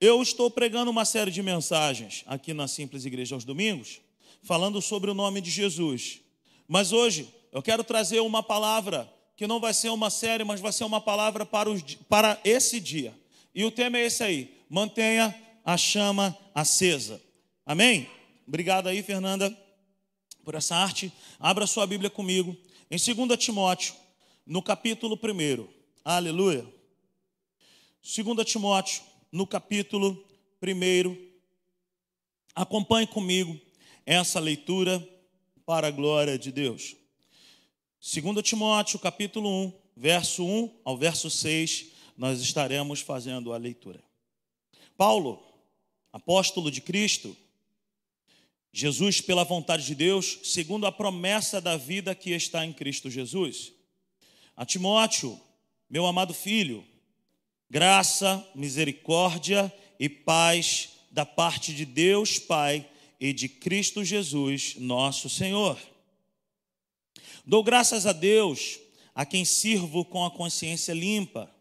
[0.00, 4.00] Eu estou pregando uma série de mensagens aqui na Simples Igreja aos domingos,
[4.44, 6.20] falando sobre o nome de Jesus.
[6.68, 10.70] Mas hoje eu quero trazer uma palavra que não vai ser uma série, mas vai
[10.70, 13.12] ser uma palavra para, os, para esse dia.
[13.52, 15.34] E o tema é esse aí: mantenha
[15.64, 17.20] a chama acesa.
[17.66, 18.08] Amém?
[18.46, 19.50] Obrigado aí, Fernanda,
[20.44, 21.12] por essa arte.
[21.40, 22.56] Abra sua Bíblia comigo
[22.88, 23.96] em 2 Timóteo,
[24.46, 25.66] no capítulo 1.
[26.04, 26.64] Aleluia.
[28.00, 30.24] 2 Timóteo, no capítulo
[30.62, 31.16] 1.
[32.54, 33.58] Acompanhe comigo
[34.04, 35.06] essa leitura
[35.64, 36.96] para a glória de Deus.
[38.00, 44.02] 2 Timóteo, capítulo 1, verso 1 ao verso 6, nós estaremos fazendo a leitura.
[44.96, 45.42] Paulo,
[46.12, 47.36] apóstolo de Cristo,
[48.72, 53.72] Jesus, pela vontade de Deus, segundo a promessa da vida que está em Cristo Jesus.
[54.56, 55.38] A Timóteo,
[55.88, 56.84] meu amado filho,
[57.70, 62.88] graça, misericórdia e paz da parte de Deus Pai
[63.20, 65.78] e de Cristo Jesus, nosso Senhor.
[67.44, 68.78] Dou graças a Deus,
[69.14, 71.52] a quem sirvo com a consciência limpa,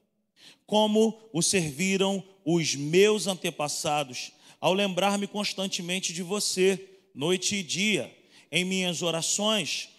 [0.66, 8.16] como o serviram os meus antepassados, ao lembrar-me constantemente de você noite e dia,
[8.52, 9.90] em minhas orações.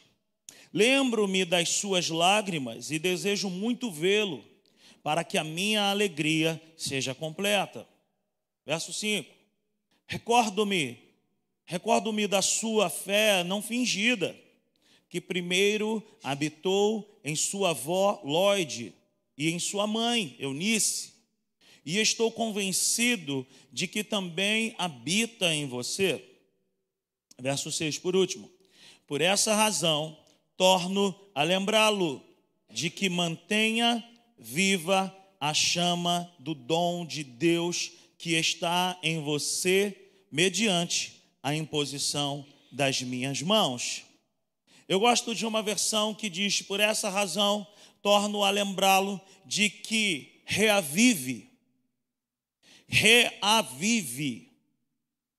[0.72, 4.44] Lembro-me das suas lágrimas e desejo muito vê-lo,
[5.02, 7.88] para que a minha alegria seja completa.
[8.64, 9.28] Verso 5.
[10.06, 10.98] Recordo-me,
[11.64, 14.36] recordo-me da sua fé não fingida,
[15.08, 18.94] que primeiro habitou em sua avó Lloyd
[19.36, 21.12] e em sua mãe Eunice,
[21.84, 26.22] e estou convencido de que também habita em você.
[27.38, 28.50] Verso 6, por último.
[29.06, 30.18] Por essa razão,
[30.56, 32.22] torno a lembrá-lo
[32.70, 34.04] de que mantenha
[34.38, 39.96] viva a chama do dom de Deus que está em você
[40.30, 44.02] mediante a imposição das minhas mãos.
[44.88, 47.66] Eu gosto de uma versão que diz: por essa razão,
[48.02, 51.50] torno a lembrá-lo de que reavive,
[52.86, 54.50] reavive,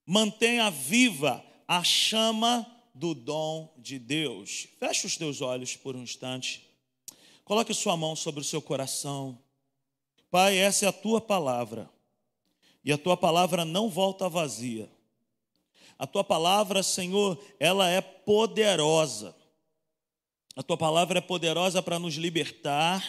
[0.06, 4.68] mantenha viva a chama do dom de Deus.
[4.80, 6.69] Feche os teus olhos por um instante.
[7.50, 9.36] Coloque sua mão sobre o seu coração.
[10.30, 11.90] Pai, essa é a tua palavra.
[12.86, 14.88] E a tua palavra não volta vazia.
[15.98, 19.36] A tua palavra, Senhor, ela é poderosa.
[20.56, 23.04] A tua palavra é poderosa para nos libertar,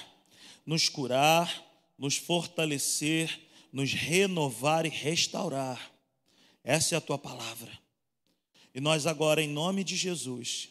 [0.65, 1.63] nos curar,
[1.99, 5.93] nos fortalecer, nos renovar e restaurar.
[6.65, 7.79] Essa é a tua palavra.
[8.75, 10.71] E nós agora, em nome de Jesus,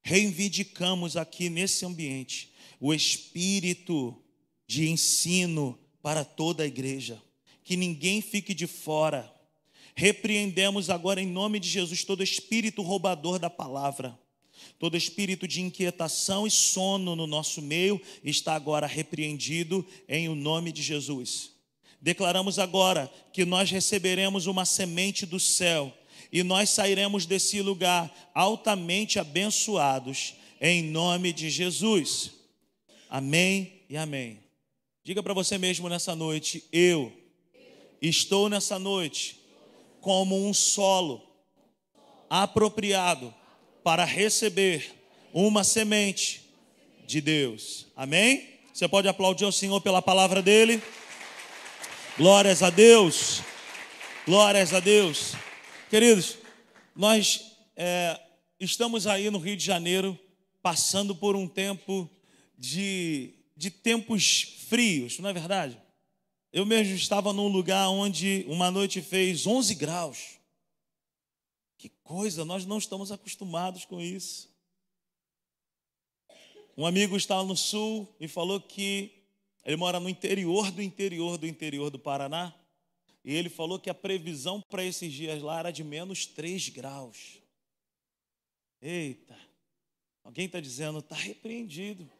[0.00, 2.49] reivindicamos aqui nesse ambiente
[2.80, 4.16] o espírito
[4.66, 7.22] de ensino para toda a igreja,
[7.62, 9.30] que ninguém fique de fora.
[9.94, 14.18] Repreendemos agora, em nome de Jesus, todo espírito roubador da palavra,
[14.78, 20.72] todo espírito de inquietação e sono no nosso meio está agora repreendido em o nome
[20.72, 21.50] de Jesus.
[22.00, 25.92] Declaramos agora que nós receberemos uma semente do céu
[26.32, 32.39] e nós sairemos desse lugar altamente abençoados, em nome de Jesus.
[33.10, 34.38] Amém e amém.
[35.02, 37.12] Diga para você mesmo nessa noite: eu
[38.00, 39.40] estou nessa noite
[40.00, 41.20] como um solo
[42.30, 43.34] apropriado
[43.82, 44.94] para receber
[45.32, 46.48] uma semente
[47.04, 47.88] de Deus.
[47.96, 48.60] Amém?
[48.72, 50.80] Você pode aplaudir ao Senhor pela palavra dele.
[52.16, 53.42] Glórias a Deus.
[54.24, 55.32] Glórias a Deus.
[55.90, 56.38] Queridos,
[56.94, 58.20] nós é,
[58.60, 60.16] estamos aí no Rio de Janeiro
[60.62, 62.08] passando por um tempo
[62.60, 65.80] de, de tempos frios, não é verdade?
[66.52, 70.38] Eu mesmo estava num lugar onde uma noite fez 11 graus.
[71.78, 74.50] Que coisa, nós não estamos acostumados com isso.
[76.76, 79.10] Um amigo estava no sul e falou que
[79.64, 82.54] ele mora no interior do interior do interior do Paraná.
[83.24, 87.38] E ele falou que a previsão para esses dias lá era de menos 3 graus.
[88.82, 89.38] Eita,
[90.22, 92.10] alguém está dizendo, está repreendido.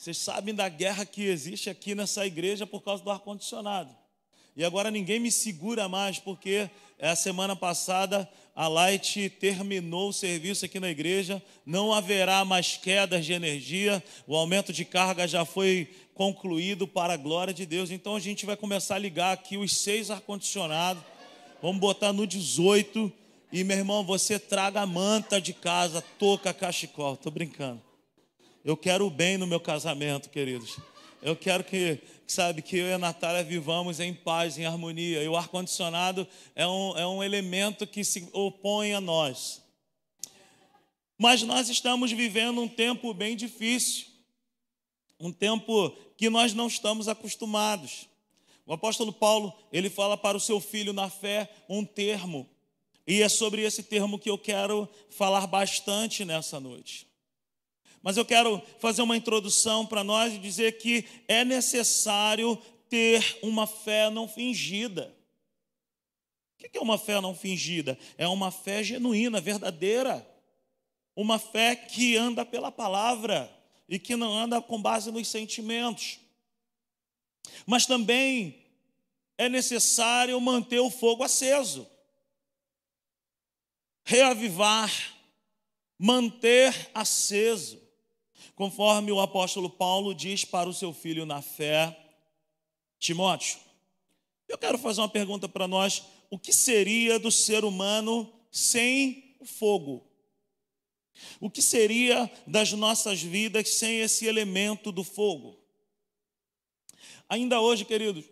[0.00, 3.94] Vocês sabem da guerra que existe aqui nessa igreja por causa do ar-condicionado.
[4.56, 8.26] E agora ninguém me segura mais, porque a semana passada
[8.56, 14.34] a Light terminou o serviço aqui na igreja, não haverá mais quedas de energia, o
[14.34, 17.90] aumento de carga já foi concluído para a glória de Deus.
[17.90, 21.04] Então a gente vai começar a ligar aqui os seis ar-condicionados,
[21.60, 23.12] vamos botar no 18.
[23.52, 27.12] E meu irmão, você traga a manta de casa, toca cachecol.
[27.12, 27.89] Estou brincando.
[28.62, 30.76] Eu quero o bem no meu casamento, queridos.
[31.22, 35.22] Eu quero que, sabe, que eu e a Natália vivamos em paz, em harmonia.
[35.22, 39.62] E o ar-condicionado é um, é um elemento que se opõe a nós.
[41.16, 44.06] Mas nós estamos vivendo um tempo bem difícil,
[45.18, 48.08] um tempo que nós não estamos acostumados.
[48.66, 52.48] O apóstolo Paulo, ele fala para o seu filho na fé um termo,
[53.06, 57.09] e é sobre esse termo que eu quero falar bastante nessa noite.
[58.02, 62.56] Mas eu quero fazer uma introdução para nós e dizer que é necessário
[62.88, 65.14] ter uma fé não fingida.
[66.54, 67.98] O que é uma fé não fingida?
[68.16, 70.26] É uma fé genuína, verdadeira.
[71.14, 73.54] Uma fé que anda pela palavra
[73.88, 76.18] e que não anda com base nos sentimentos.
[77.66, 78.64] Mas também
[79.36, 81.86] é necessário manter o fogo aceso,
[84.04, 84.90] reavivar,
[85.98, 87.89] manter aceso
[88.54, 91.96] conforme o apóstolo Paulo diz para o seu filho na fé,
[92.98, 93.58] Timóteo.
[94.48, 99.44] Eu quero fazer uma pergunta para nós: o que seria do ser humano sem o
[99.44, 100.06] fogo?
[101.40, 105.58] O que seria das nossas vidas sem esse elemento do fogo?
[107.28, 108.24] Ainda hoje, queridos,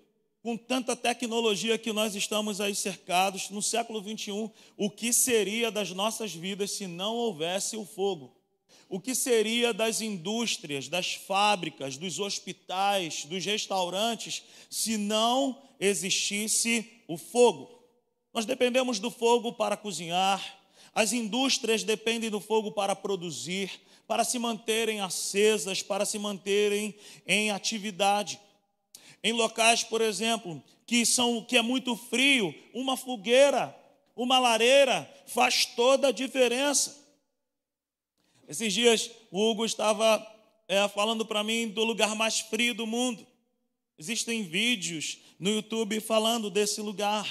[0.43, 5.91] com tanta tecnologia que nós estamos aí cercados, no século 21, o que seria das
[5.91, 8.38] nossas vidas se não houvesse o fogo?
[8.89, 17.19] O que seria das indústrias, das fábricas, dos hospitais, dos restaurantes, se não existisse o
[17.19, 17.83] fogo.
[18.33, 20.59] Nós dependemos do fogo para cozinhar,
[20.95, 23.71] as indústrias dependem do fogo para produzir,
[24.07, 26.95] para se manterem acesas, para se manterem
[27.27, 28.41] em atividade.
[29.23, 33.77] Em locais, por exemplo, que são que é muito frio, uma fogueira,
[34.17, 37.08] uma lareira faz toda a diferença.
[38.49, 40.27] Esses dias o Hugo estava
[40.67, 43.27] é, falando para mim do lugar mais frio do mundo.
[43.99, 47.27] Existem vídeos no YouTube falando desse lugar.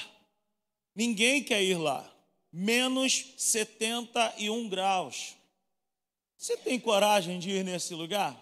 [0.95, 2.07] Ninguém quer ir lá.
[2.53, 5.35] Menos 71 graus.
[6.37, 8.35] Você tem coragem de ir nesse lugar?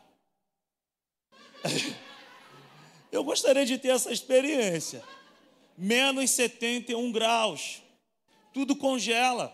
[3.12, 5.01] Eu gostaria de ter essa experiência.
[5.77, 7.81] Menos 71 graus.
[8.54, 9.54] Tudo congela.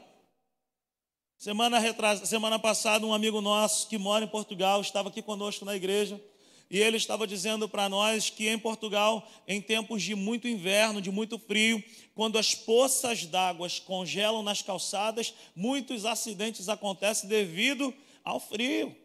[1.42, 2.30] Semana, retras...
[2.30, 6.22] Semana passada, um amigo nosso que mora em Portugal estava aqui conosco na igreja
[6.70, 11.10] e ele estava dizendo para nós que em Portugal, em tempos de muito inverno, de
[11.10, 11.84] muito frio,
[12.14, 17.92] quando as poças d'água congelam nas calçadas, muitos acidentes acontecem devido
[18.24, 18.96] ao frio.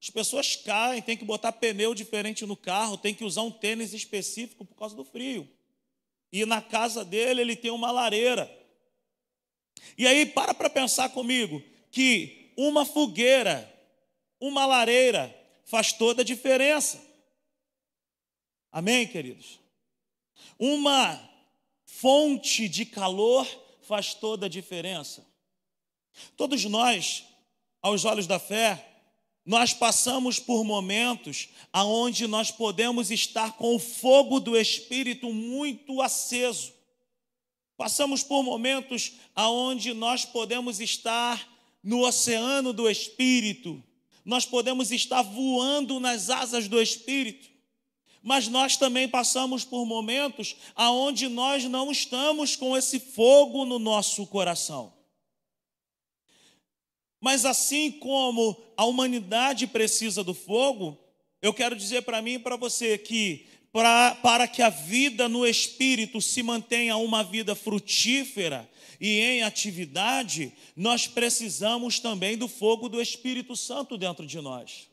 [0.00, 3.92] As pessoas caem, tem que botar pneu diferente no carro, tem que usar um tênis
[3.92, 5.48] específico por causa do frio.
[6.30, 8.48] E na casa dele ele tem uma lareira.
[9.98, 13.70] E aí para para pensar comigo que uma fogueira,
[14.40, 15.32] uma lareira,
[15.64, 17.00] faz toda a diferença.
[18.72, 19.60] Amém, queridos?
[20.58, 21.30] Uma
[21.84, 23.46] fonte de calor
[23.82, 25.24] faz toda a diferença.
[26.36, 27.24] Todos nós,
[27.82, 28.88] aos olhos da fé,
[29.44, 36.72] nós passamos por momentos aonde nós podemos estar com o fogo do espírito muito aceso.
[37.76, 41.51] Passamos por momentos aonde nós podemos estar
[41.82, 43.82] no oceano do Espírito,
[44.24, 47.50] nós podemos estar voando nas asas do Espírito,
[48.22, 54.24] mas nós também passamos por momentos aonde nós não estamos com esse fogo no nosso
[54.26, 54.92] coração.
[57.20, 60.98] Mas assim como a humanidade precisa do fogo,
[61.40, 65.46] eu quero dizer para mim e para você que pra, para que a vida no
[65.46, 68.68] Espírito se mantenha uma vida frutífera,
[69.02, 74.88] e em atividade, nós precisamos também do fogo do Espírito Santo dentro de nós.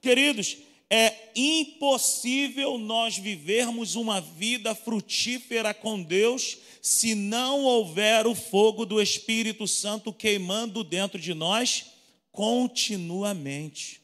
[0.00, 0.56] Queridos,
[0.90, 9.00] é impossível nós vivermos uma vida frutífera com Deus se não houver o fogo do
[9.00, 11.86] Espírito Santo queimando dentro de nós
[12.32, 14.02] continuamente.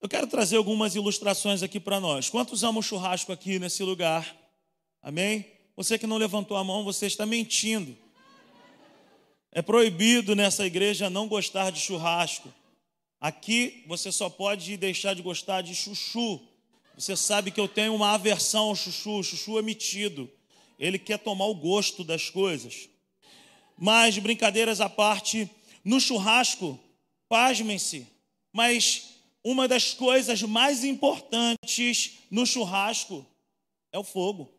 [0.00, 2.30] Eu quero trazer algumas ilustrações aqui para nós.
[2.30, 4.39] Quantos amam churrasco aqui nesse lugar?
[5.02, 5.46] Amém?
[5.76, 7.96] Você que não levantou a mão, você está mentindo.
[9.50, 12.52] É proibido nessa igreja não gostar de churrasco.
[13.20, 16.40] Aqui você só pode deixar de gostar de chuchu.
[16.94, 19.18] Você sabe que eu tenho uma aversão ao chuchu.
[19.18, 20.30] O chuchu é metido.
[20.78, 22.88] Ele quer tomar o gosto das coisas.
[23.76, 25.48] Mas, brincadeiras à parte,
[25.82, 26.78] no churrasco,
[27.28, 28.06] pasmem-se,
[28.52, 33.26] mas uma das coisas mais importantes no churrasco
[33.90, 34.52] é o fogo.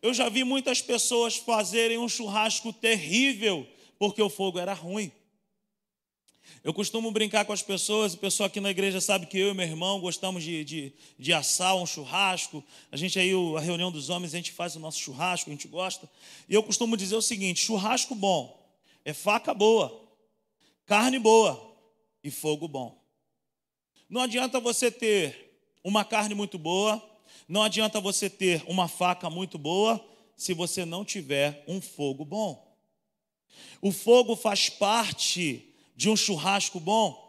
[0.00, 3.66] Eu já vi muitas pessoas fazerem um churrasco terrível
[3.98, 5.10] porque o fogo era ruim.
[6.62, 9.54] Eu costumo brincar com as pessoas, o pessoal aqui na igreja sabe que eu e
[9.54, 12.64] meu irmão gostamos de, de, de assar um churrasco.
[12.90, 15.68] A gente aí, a reunião dos homens, a gente faz o nosso churrasco, a gente
[15.68, 16.08] gosta.
[16.48, 18.58] E eu costumo dizer o seguinte: churrasco bom
[19.04, 20.04] é faca boa,
[20.84, 21.76] carne boa
[22.22, 22.98] e fogo bom.
[24.08, 27.02] Não adianta você ter uma carne muito boa,
[27.48, 30.04] não adianta você ter uma faca muito boa,
[30.36, 32.64] se você não tiver um fogo bom.
[33.80, 37.26] O fogo faz parte de um churrasco bom.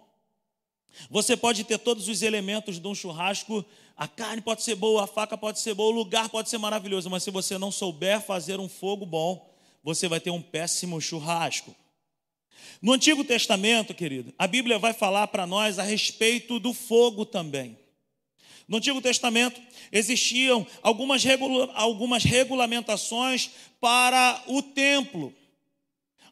[1.10, 3.64] Você pode ter todos os elementos de um churrasco,
[3.96, 7.10] a carne pode ser boa, a faca pode ser boa, o lugar pode ser maravilhoso,
[7.10, 9.50] mas se você não souber fazer um fogo bom,
[9.82, 11.74] você vai ter um péssimo churrasco.
[12.82, 17.79] No Antigo Testamento, querido, a Bíblia vai falar para nós a respeito do fogo também.
[18.70, 19.60] No Antigo Testamento
[19.92, 23.50] existiam algumas, regula algumas regulamentações
[23.82, 25.34] para o templo.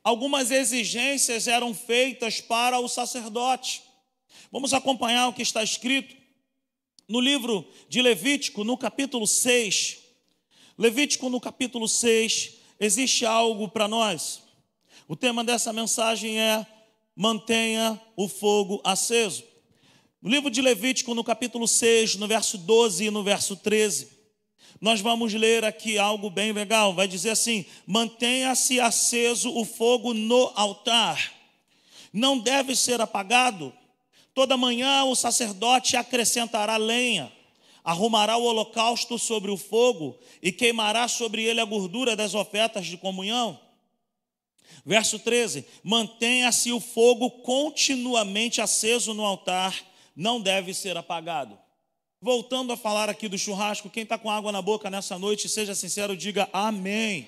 [0.03, 3.82] Algumas exigências eram feitas para o sacerdote.
[4.51, 6.15] Vamos acompanhar o que está escrito
[7.08, 9.98] no livro de Levítico, no capítulo 6.
[10.77, 14.44] Levítico, no capítulo 6, existe algo para nós.
[15.08, 16.67] O tema dessa mensagem é:
[17.15, 19.44] mantenha o fogo aceso.
[20.27, 24.10] No livro de Levítico, no capítulo 6, no verso 12 e no verso 13,
[24.81, 26.93] nós vamos ler aqui algo bem legal.
[26.93, 31.31] Vai dizer assim: mantenha-se aceso o fogo no altar,
[32.12, 33.72] não deve ser apagado.
[34.34, 37.31] Toda manhã o sacerdote acrescentará lenha,
[37.81, 42.98] arrumará o holocausto sobre o fogo e queimará sobre ele a gordura das ofertas de
[42.98, 43.57] comunhão.
[44.86, 49.87] Verso 13: mantenha-se o fogo continuamente aceso no altar
[50.17, 51.55] não deve ser apagado.
[52.19, 55.75] Voltando a falar aqui do churrasco, quem está com água na boca nessa noite, seja
[55.75, 57.27] sincero, diga amém.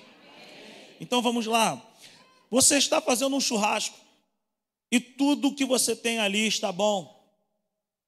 [1.00, 1.80] Então vamos lá.
[2.50, 3.96] Você está fazendo um churrasco
[4.90, 7.16] e tudo que você tem ali está bom.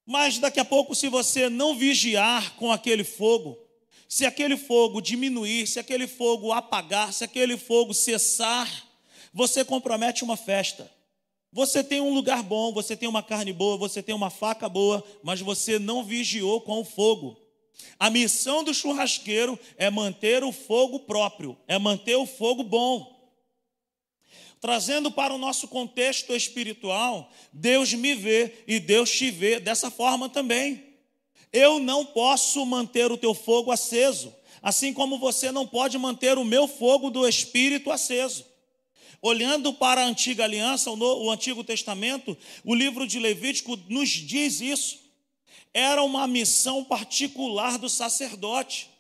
[0.05, 3.57] Mas daqui a pouco, se você não vigiar com aquele fogo,
[4.09, 8.69] se aquele fogo diminuir, se aquele fogo apagar, se aquele fogo cessar,
[9.33, 10.91] você compromete uma festa.
[11.53, 15.05] Você tem um lugar bom, você tem uma carne boa, você tem uma faca boa,
[15.23, 17.37] mas você não vigiou com o fogo.
[17.99, 23.13] A missão do churrasqueiro é manter o fogo próprio, é manter o fogo bom.
[24.63, 30.29] Trazendo para o nosso contexto espiritual, Deus me vê e Deus te vê dessa forma
[30.29, 30.83] também.
[31.53, 36.45] Eu não posso manter o teu fogo aceso, assim como você não pode manter o
[36.45, 38.52] meu fogo do espírito aceso.
[39.25, 44.99] Olhando para a antiga aliança, o Antigo Testamento, o livro de Levítico nos diz isso.
[45.73, 48.91] Era uma missão particular do sacerdote.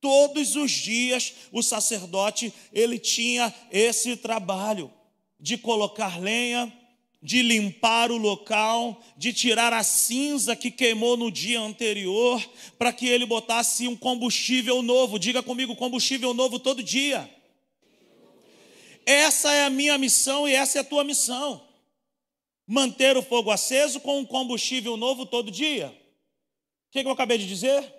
[0.00, 4.92] Todos os dias o sacerdote ele tinha esse trabalho
[5.38, 6.72] de colocar lenha,
[7.22, 12.44] de limpar o local, de tirar a cinza que queimou no dia anterior,
[12.76, 15.16] para que ele botasse um combustível novo.
[15.16, 17.37] Diga comigo, combustível novo todo dia.
[19.08, 21.66] Essa é a minha missão e essa é a tua missão.
[22.66, 25.88] Manter o fogo aceso com um combustível novo todo dia.
[25.88, 27.90] O que, eu acabei de dizer?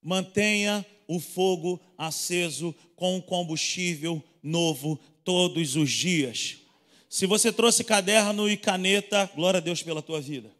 [0.00, 6.56] Mantenha o fogo aceso com um combustível novo todos os dias.
[7.06, 10.50] Se você trouxe caderno e caneta, glória a Deus pela tua vida.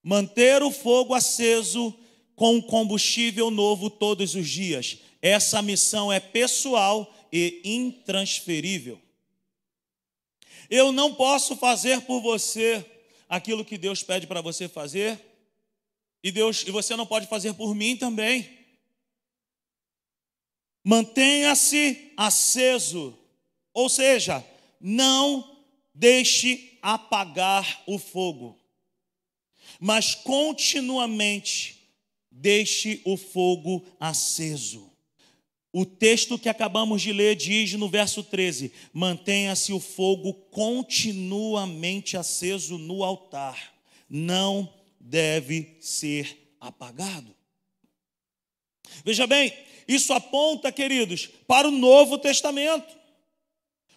[0.00, 1.92] Manter o fogo aceso
[2.38, 4.98] com combustível novo todos os dias.
[5.20, 9.02] Essa missão é pessoal e intransferível.
[10.70, 12.86] Eu não posso fazer por você
[13.28, 15.20] aquilo que Deus pede para você fazer,
[16.22, 18.48] e Deus e você não pode fazer por mim também.
[20.84, 23.18] Mantenha-se aceso,
[23.74, 24.46] ou seja,
[24.80, 25.58] não
[25.92, 28.56] deixe apagar o fogo,
[29.80, 31.77] mas continuamente
[32.40, 34.88] deixe o fogo aceso.
[35.72, 42.78] O texto que acabamos de ler diz no verso 13: mantenha-se o fogo continuamente aceso
[42.78, 43.74] no altar,
[44.08, 47.34] não deve ser apagado.
[49.04, 49.52] Veja bem,
[49.86, 52.96] isso aponta, queridos, para o Novo Testamento.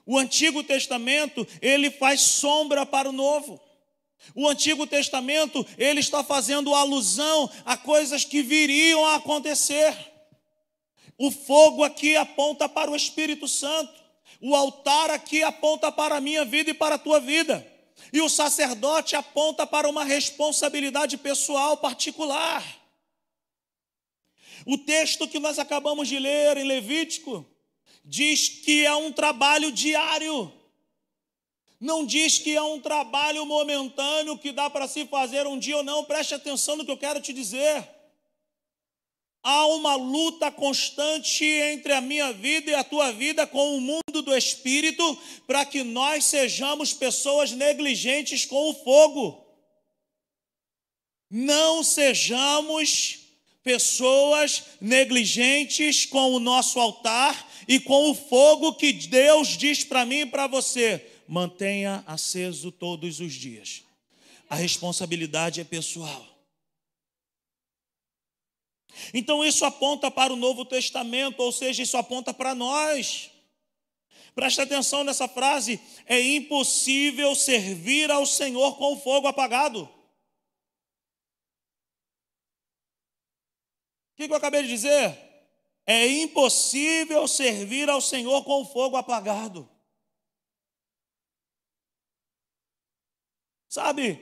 [0.06, 3.62] O Antigo Testamento, ele faz sombra para o Novo.
[4.36, 9.96] O Antigo Testamento, ele está fazendo alusão a coisas que viriam a acontecer.
[11.18, 13.94] O fogo aqui aponta para o Espírito Santo.
[14.40, 17.68] O altar aqui aponta para a minha vida e para a tua vida.
[18.12, 22.64] E o sacerdote aponta para uma responsabilidade pessoal particular.
[24.66, 27.46] O texto que nós acabamos de ler em Levítico
[28.04, 30.52] diz que é um trabalho diário.
[31.82, 35.84] Não diz que é um trabalho momentâneo que dá para se fazer um dia ou
[35.84, 36.04] não.
[36.04, 37.90] Preste atenção no que eu quero te dizer.
[39.42, 44.22] Há uma luta constante entre a minha vida e a tua vida com o mundo
[44.22, 49.44] do espírito para que nós sejamos pessoas negligentes com o fogo.
[51.32, 53.22] Não sejamos
[53.64, 60.20] pessoas negligentes com o nosso altar e com o fogo que Deus diz para mim
[60.20, 61.11] e para você.
[61.32, 63.86] Mantenha aceso todos os dias.
[64.50, 66.28] A responsabilidade é pessoal.
[69.14, 73.32] Então isso aponta para o Novo Testamento, ou seja, isso aponta para nós.
[74.36, 79.84] Preste atenção nessa frase: é impossível servir ao Senhor com o fogo apagado.
[84.12, 85.18] O que eu acabei de dizer?
[85.86, 89.71] É impossível servir ao Senhor com o fogo apagado.
[93.72, 94.22] Sabe,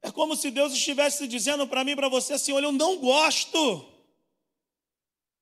[0.00, 2.96] é como se Deus estivesse dizendo para mim e para você assim: olha, eu não
[2.98, 3.84] gosto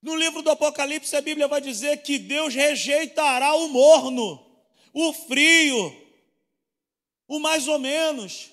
[0.00, 4.42] no livro do Apocalipse, a Bíblia vai dizer que Deus rejeitará o morno,
[4.94, 5.94] o frio,
[7.28, 8.52] o mais ou menos.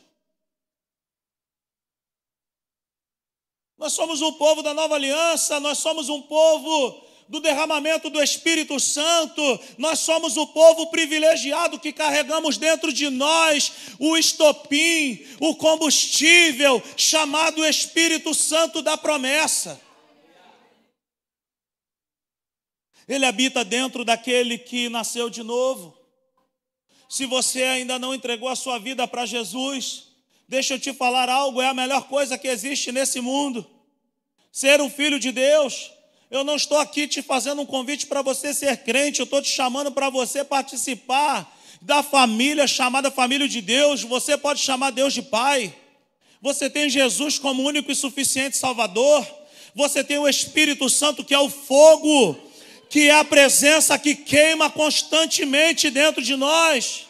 [3.78, 8.80] Nós somos um povo da nova aliança, nós somos um povo do derramamento do Espírito
[8.80, 16.82] Santo, nós somos o povo privilegiado que carregamos dentro de nós o estopim, o combustível
[16.98, 19.80] chamado Espírito Santo da promessa.
[23.08, 25.96] Ele habita dentro daquele que nasceu de novo.
[27.08, 30.08] Se você ainda não entregou a sua vida para Jesus,
[30.48, 33.68] deixa eu te falar algo: é a melhor coisa que existe nesse mundo.
[34.52, 35.92] Ser um filho de Deus.
[36.30, 39.50] Eu não estou aqui te fazendo um convite para você ser crente, eu estou te
[39.50, 44.04] chamando para você participar da família chamada família de Deus.
[44.04, 45.74] Você pode chamar Deus de Pai.
[46.42, 49.26] Você tem Jesus como único e suficiente Salvador.
[49.74, 52.50] Você tem o Espírito Santo que é o fogo
[52.90, 57.08] que é a presença que queima constantemente dentro de nós.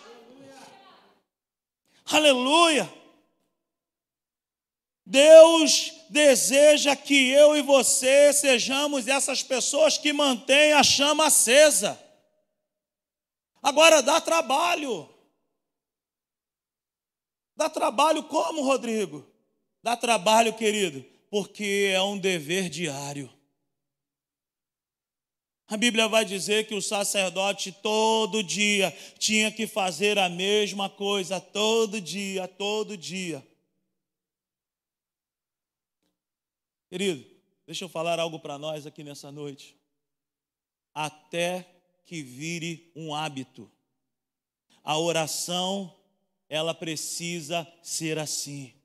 [2.06, 2.92] Aleluia.
[5.10, 12.00] Deus deseja que eu e você sejamos essas pessoas que mantêm a chama acesa.
[13.60, 15.10] Agora dá trabalho.
[17.56, 19.26] Dá trabalho como, Rodrigo?
[19.82, 23.34] Dá trabalho, querido, porque é um dever diário.
[25.68, 31.42] A Bíblia vai dizer que o sacerdote todo dia tinha que fazer a mesma coisa,
[31.42, 33.49] todo dia, todo dia.
[36.90, 37.24] Querido,
[37.66, 39.78] deixa eu falar algo para nós aqui nessa noite.
[40.94, 41.70] Até
[42.06, 43.72] que vire um hábito.
[44.84, 45.96] A oração,
[46.50, 48.79] ela precisa ser assim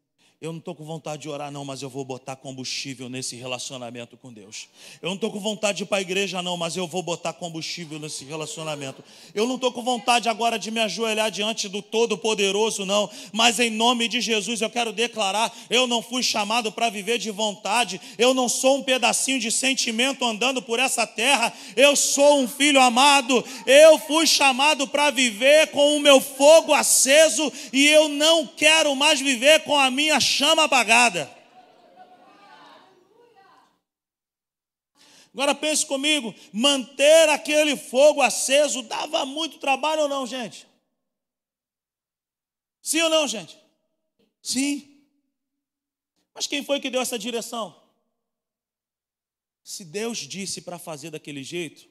[0.44, 4.14] eu não estou com vontade de orar, não, mas eu vou botar combustível nesse relacionamento
[4.14, 4.68] com Deus.
[5.00, 7.32] Eu não estou com vontade de ir para a igreja, não, mas eu vou botar
[7.32, 9.02] combustível nesse relacionamento.
[9.34, 13.70] Eu não estou com vontade agora de me ajoelhar diante do Todo-Poderoso, não, mas em
[13.70, 18.34] nome de Jesus eu quero declarar: eu não fui chamado para viver de vontade, eu
[18.34, 23.42] não sou um pedacinho de sentimento andando por essa terra, eu sou um filho amado,
[23.64, 29.22] eu fui chamado para viver com o meu fogo aceso e eu não quero mais
[29.22, 31.30] viver com a minha chama apagada.
[35.32, 40.66] Agora pense comigo, manter aquele fogo aceso dava muito trabalho ou não, gente?
[42.80, 43.58] Sim ou não, gente?
[44.40, 45.04] Sim.
[46.32, 47.82] Mas quem foi que deu essa direção?
[49.64, 51.88] Se Deus disse para fazer daquele jeito,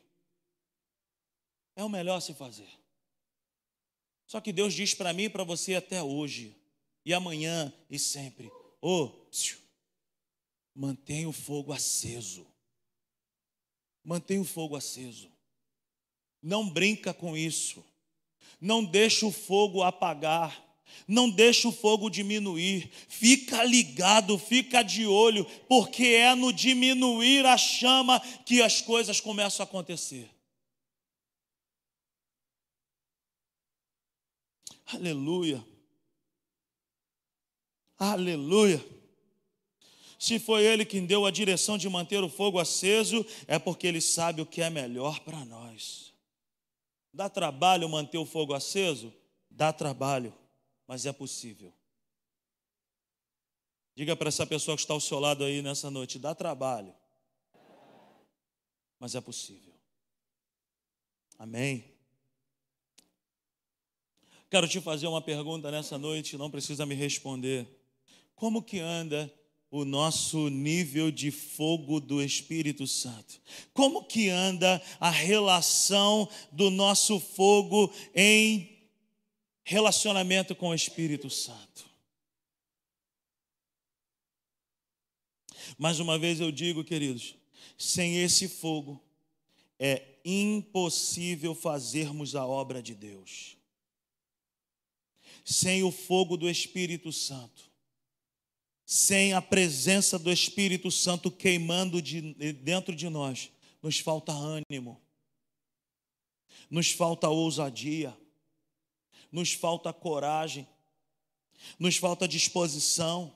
[1.76, 2.70] é o melhor se fazer.
[4.26, 6.56] Só que Deus diz para mim e para você até hoje:
[7.06, 8.52] e amanhã e sempre.
[8.82, 9.10] Oh,
[10.76, 12.46] mantenha o fogo aceso.
[14.04, 15.32] Mantenha o fogo aceso.
[16.42, 17.84] Não brinca com isso.
[18.60, 20.62] Não deixa o fogo apagar.
[21.08, 22.92] Não deixa o fogo diminuir.
[23.08, 29.64] Fica ligado, fica de olho, porque é no diminuir a chama que as coisas começam
[29.64, 30.30] a acontecer.
[34.86, 35.73] Aleluia.
[38.12, 38.86] Aleluia.
[40.20, 44.02] Se foi Ele quem deu a direção de manter o fogo aceso, é porque Ele
[44.02, 46.14] sabe o que é melhor para nós.
[47.14, 49.14] Dá trabalho manter o fogo aceso?
[49.50, 50.34] Dá trabalho,
[50.86, 51.74] mas é possível.
[53.96, 56.94] Diga para essa pessoa que está ao seu lado aí nessa noite: dá trabalho,
[59.00, 59.74] mas é possível.
[61.40, 61.86] Amém?
[64.50, 67.83] Quero te fazer uma pergunta nessa noite, não precisa me responder.
[68.36, 69.34] Como que anda
[69.70, 73.42] o nosso nível de fogo do Espírito Santo?
[73.74, 78.70] Como que anda a relação do nosso fogo em
[79.64, 81.90] relacionamento com o Espírito Santo?
[85.78, 87.36] Mais uma vez eu digo, queridos,
[87.76, 89.02] sem esse fogo
[89.80, 93.58] é impossível fazermos a obra de Deus.
[95.44, 97.73] Sem o fogo do Espírito Santo,
[98.94, 102.22] sem a presença do Espírito Santo queimando de,
[102.54, 103.50] dentro de nós,
[103.82, 105.02] nos falta ânimo,
[106.70, 108.16] nos falta ousadia,
[109.32, 110.68] nos falta coragem,
[111.80, 113.34] nos falta disposição,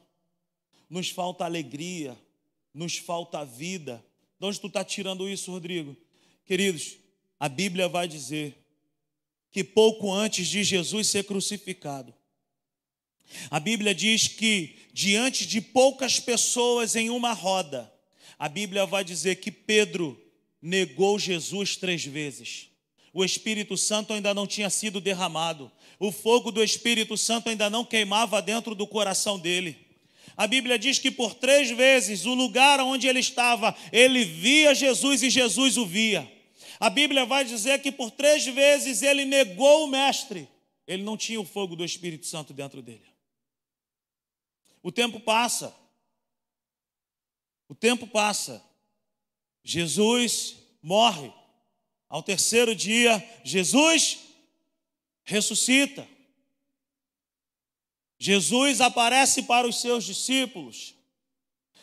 [0.88, 2.16] nos falta alegria,
[2.72, 4.06] nos falta vida.
[4.40, 5.98] De onde tu está tirando isso, Rodrigo?
[6.46, 7.00] Queridos,
[7.40, 8.56] a Bíblia vai dizer
[9.50, 12.14] que pouco antes de Jesus ser crucificado,
[13.50, 17.92] a Bíblia diz que diante de poucas pessoas em uma roda,
[18.40, 20.20] a Bíblia vai dizer que Pedro
[20.62, 22.70] negou Jesus três vezes.
[23.14, 27.84] O Espírito Santo ainda não tinha sido derramado, o fogo do Espírito Santo ainda não
[27.84, 29.76] queimava dentro do coração dele.
[30.36, 35.24] A Bíblia diz que por três vezes o lugar onde ele estava, ele via Jesus
[35.24, 36.32] e Jesus o via.
[36.80, 40.48] A Bíblia vai dizer que por três vezes ele negou o Mestre.
[40.88, 43.17] Ele não tinha o fogo do Espírito Santo dentro dele.
[44.88, 45.76] O tempo passa.
[47.68, 48.64] O tempo passa.
[49.62, 51.30] Jesus morre.
[52.08, 54.20] Ao terceiro dia, Jesus
[55.26, 56.08] ressuscita.
[58.18, 60.96] Jesus aparece para os seus discípulos.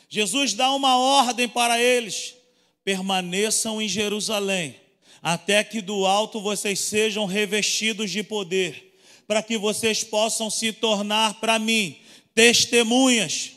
[0.08, 2.34] Jesus dá uma ordem para eles:
[2.82, 4.80] permaneçam em Jerusalém,
[5.20, 11.38] até que do alto vocês sejam revestidos de poder, para que vocês possam se tornar
[11.38, 12.02] para mim
[12.34, 13.52] testemunhas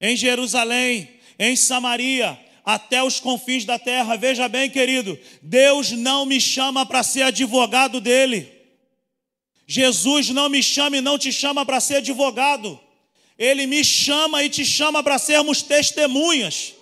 [0.00, 1.08] em Jerusalém,
[1.38, 4.16] em Samaria, até os confins da terra.
[4.16, 8.52] Veja bem, querido, Deus não me chama para ser advogado dele.
[9.66, 12.78] Jesus não me chama e não te chama para ser advogado.
[13.38, 16.74] Ele me chama e te chama para sermos testemunhas.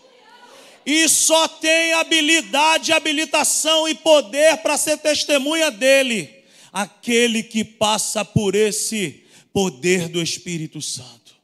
[0.86, 6.28] E só tem habilidade, habilitação e poder para ser testemunha dele,
[6.70, 9.23] aquele que passa por esse
[9.54, 11.36] poder do Espírito Santo.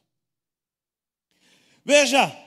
[1.85, 2.37] Veja,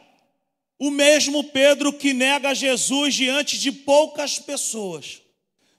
[0.78, 5.22] o mesmo Pedro que nega Jesus diante de poucas pessoas,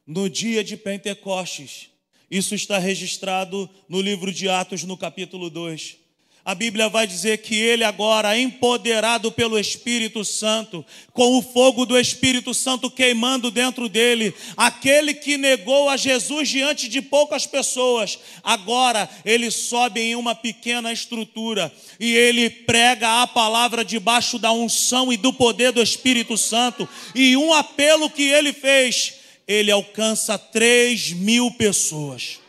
[0.06, 1.89] no dia de Pentecostes,
[2.30, 5.98] isso está registrado no livro de Atos, no capítulo 2.
[6.45, 11.99] A Bíblia vai dizer que ele agora, empoderado pelo Espírito Santo, com o fogo do
[11.99, 19.10] Espírito Santo queimando dentro dele, aquele que negou a Jesus diante de poucas pessoas, agora
[19.25, 25.17] ele sobe em uma pequena estrutura e ele prega a palavra debaixo da unção e
[25.17, 26.88] do poder do Espírito Santo.
[27.15, 32.39] E um apelo que ele fez ele alcança 3 mil pessoas.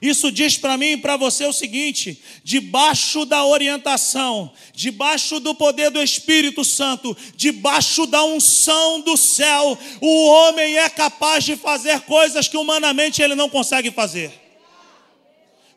[0.00, 5.90] Isso diz para mim e para você o seguinte: debaixo da orientação, debaixo do poder
[5.90, 12.48] do Espírito Santo, debaixo da unção do céu, o homem é capaz de fazer coisas
[12.48, 14.32] que humanamente ele não consegue fazer.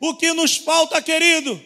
[0.00, 1.60] O que nos falta, querido,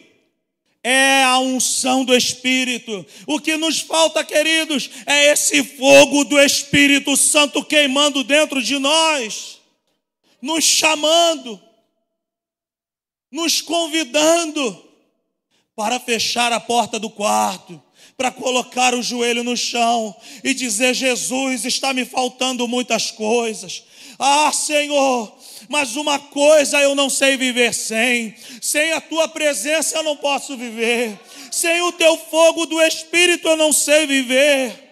[0.83, 3.05] é a unção do Espírito.
[3.25, 9.59] O que nos falta, queridos, é esse fogo do Espírito Santo queimando dentro de nós,
[10.41, 11.61] nos chamando,
[13.31, 14.85] nos convidando
[15.75, 17.81] para fechar a porta do quarto,
[18.17, 20.13] para colocar o joelho no chão
[20.43, 23.83] e dizer: Jesus, está me faltando muitas coisas.
[24.17, 25.33] Ah, Senhor,
[25.69, 30.57] mas uma coisa eu não sei viver sem: sem a tua presença eu não posso
[30.57, 31.17] viver,
[31.49, 34.88] sem o teu fogo do Espírito eu não sei viver.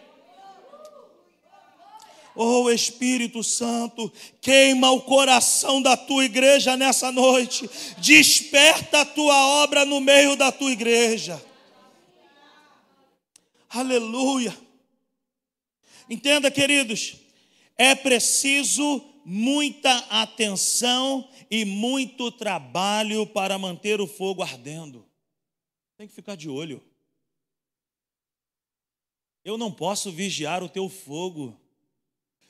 [2.39, 9.83] Oh Espírito Santo, queima o coração da tua igreja nessa noite, desperta a tua obra
[9.83, 11.43] no meio da tua igreja.
[13.67, 14.55] Aleluia.
[16.07, 17.17] Entenda, queridos,
[17.75, 25.05] é preciso muita atenção e muito trabalho para manter o fogo ardendo.
[25.97, 26.83] Tem que ficar de olho.
[29.43, 31.59] Eu não posso vigiar o teu fogo.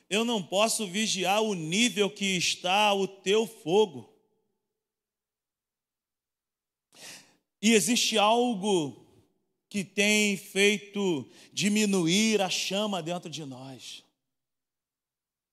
[0.10, 4.14] Eu não posso vigiar o nível que está o teu fogo.
[7.62, 9.06] E existe algo
[9.70, 14.04] que tem feito diminuir a chama dentro de nós.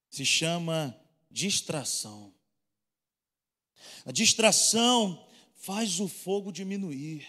[0.09, 0.97] Se chama
[1.31, 2.33] distração.
[4.05, 7.27] A distração faz o fogo diminuir.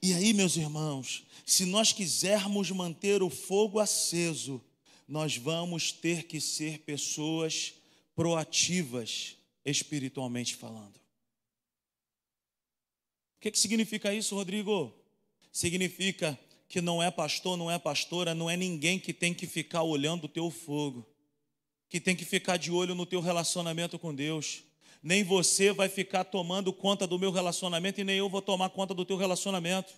[0.00, 4.62] E aí, meus irmãos, se nós quisermos manter o fogo aceso,
[5.08, 7.74] nós vamos ter que ser pessoas
[8.14, 10.96] proativas, espiritualmente falando.
[10.96, 11.00] O
[13.40, 14.92] que, que significa isso, Rodrigo?
[15.52, 19.82] Significa que não é pastor, não é pastora, não é ninguém que tem que ficar
[19.82, 21.06] olhando o teu fogo,
[21.88, 24.62] que tem que ficar de olho no teu relacionamento com Deus.
[25.02, 28.92] Nem você vai ficar tomando conta do meu relacionamento e nem eu vou tomar conta
[28.92, 29.92] do teu relacionamento.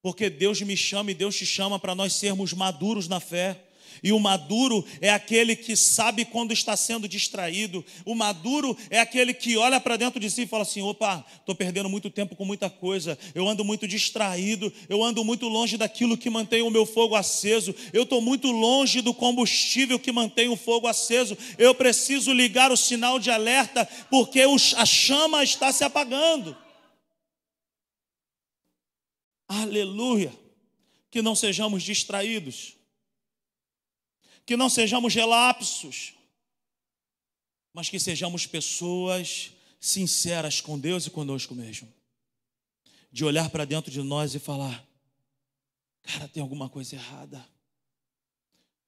[0.00, 3.67] Porque Deus me chama e Deus te chama para nós sermos maduros na fé.
[4.02, 7.84] E o maduro é aquele que sabe quando está sendo distraído.
[8.04, 11.54] O maduro é aquele que olha para dentro de si e fala assim: opa, estou
[11.54, 16.16] perdendo muito tempo com muita coisa, eu ando muito distraído, eu ando muito longe daquilo
[16.16, 20.56] que mantém o meu fogo aceso, eu estou muito longe do combustível que mantém o
[20.56, 21.36] fogo aceso.
[21.56, 24.40] Eu preciso ligar o sinal de alerta, porque
[24.76, 26.56] a chama está se apagando.
[29.48, 30.32] Aleluia!
[31.10, 32.77] Que não sejamos distraídos
[34.48, 36.14] que não sejamos relapsos,
[37.70, 41.92] mas que sejamos pessoas sinceras com Deus e conosco mesmo.
[43.12, 44.82] De olhar para dentro de nós e falar:
[46.00, 47.46] cara, tem alguma coisa errada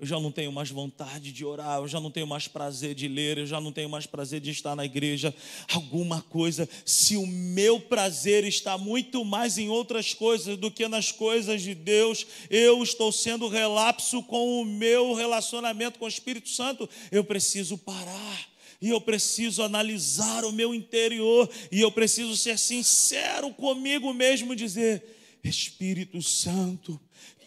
[0.00, 3.06] eu já não tenho mais vontade de orar, eu já não tenho mais prazer de
[3.06, 5.34] ler, eu já não tenho mais prazer de estar na igreja.
[5.70, 11.12] Alguma coisa, se o meu prazer está muito mais em outras coisas do que nas
[11.12, 16.88] coisas de Deus, eu estou sendo relapso com o meu relacionamento com o Espírito Santo,
[17.12, 18.48] eu preciso parar.
[18.80, 25.04] E eu preciso analisar o meu interior, e eu preciso ser sincero comigo mesmo, dizer:
[25.44, 26.98] Espírito Santo,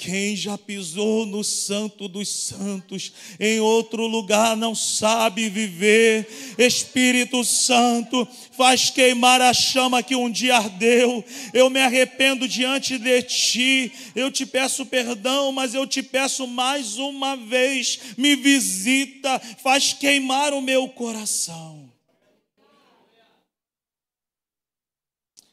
[0.03, 6.27] quem já pisou no Santo dos Santos, em outro lugar não sabe viver.
[6.57, 11.23] Espírito Santo, faz queimar a chama que um dia ardeu.
[11.53, 13.93] Eu me arrependo diante de ti.
[14.13, 20.53] Eu te peço perdão, mas eu te peço mais uma vez: me visita, faz queimar
[20.53, 21.89] o meu coração.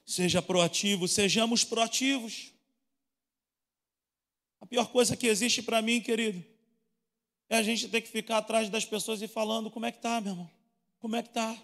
[0.05, 2.50] Seja proativo, sejamos proativos.
[4.61, 6.45] A pior coisa que existe para mim, querido,
[7.49, 10.21] é a gente ter que ficar atrás das pessoas e falando: como é que tá,
[10.21, 10.51] meu irmão?
[10.99, 11.57] Como é que tá?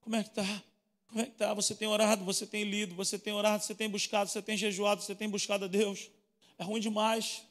[0.00, 0.64] Como é que tá?
[1.06, 1.54] Como é que tá?
[1.54, 5.02] Você tem orado, você tem lido, você tem orado, você tem buscado, você tem jejuado,
[5.02, 6.10] você tem buscado a Deus.
[6.58, 7.42] É ruim demais.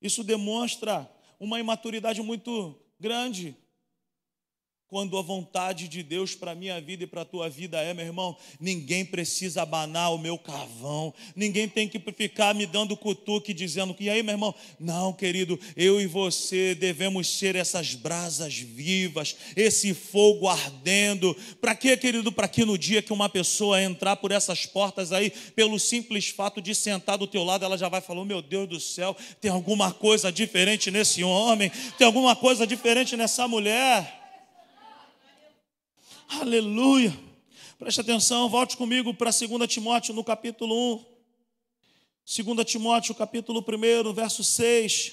[0.00, 3.56] Isso demonstra uma imaturidade muito grande
[4.92, 7.94] quando a vontade de Deus para a minha vida e para a tua vida é,
[7.94, 13.54] meu irmão, ninguém precisa abanar o meu carvão, ninguém tem que ficar me dando cutuque
[13.54, 18.58] dizendo que, e aí, meu irmão, não, querido, eu e você devemos ser essas brasas
[18.58, 21.34] vivas, esse fogo ardendo.
[21.58, 22.30] Para quê, querido?
[22.30, 26.60] Para que no dia que uma pessoa entrar por essas portas aí, pelo simples fato
[26.60, 29.50] de sentar do teu lado, ela já vai falar: oh, meu Deus do céu, tem
[29.50, 34.20] alguma coisa diferente nesse homem, tem alguma coisa diferente nessa mulher.
[36.40, 37.14] Aleluia.
[37.78, 41.04] Preste atenção, volte comigo para 2 Timóteo no capítulo 1.
[42.54, 45.12] 2 Timóteo, capítulo 1, verso 6.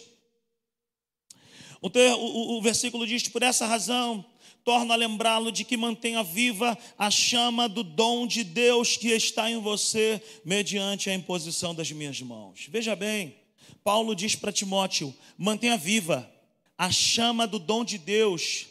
[1.81, 4.23] O, ter, o, o versículo diz: Por essa razão,
[4.63, 9.51] torno a lembrá-lo de que mantenha viva a chama do dom de Deus que está
[9.51, 12.67] em você, mediante a imposição das minhas mãos.
[12.69, 13.35] Veja bem,
[13.83, 16.31] Paulo diz para Timóteo: mantenha viva
[16.77, 18.67] a chama do dom de Deus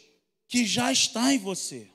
[0.47, 1.87] que já está em você.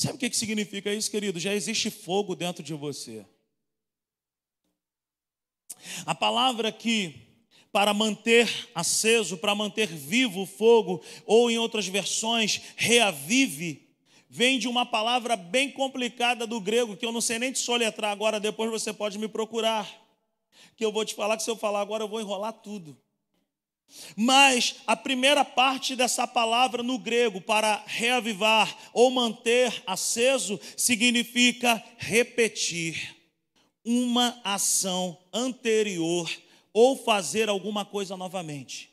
[0.00, 1.38] Sabe o que significa isso, querido?
[1.38, 3.22] Já existe fogo dentro de você.
[6.06, 7.28] A palavra que
[7.70, 13.90] para manter aceso, para manter vivo o fogo, ou em outras versões, reavive,
[14.26, 18.10] vem de uma palavra bem complicada do grego, que eu não sei nem te soletrar
[18.10, 19.86] agora, depois você pode me procurar.
[20.78, 22.98] Que eu vou te falar que se eu falar agora eu vou enrolar tudo.
[24.16, 33.16] Mas a primeira parte dessa palavra no grego, para reavivar ou manter aceso, significa repetir
[33.84, 36.30] uma ação anterior
[36.72, 38.90] ou fazer alguma coisa novamente.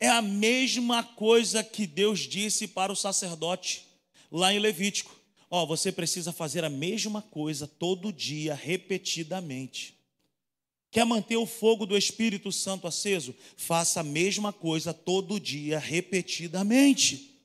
[0.00, 3.86] É a mesma coisa que Deus disse para o sacerdote
[4.30, 5.14] lá em Levítico.
[5.50, 9.94] Ó, oh, você precisa fazer a mesma coisa todo dia, repetidamente.
[10.94, 13.34] Quer manter o fogo do Espírito Santo aceso?
[13.56, 17.36] Faça a mesma coisa todo dia, repetidamente.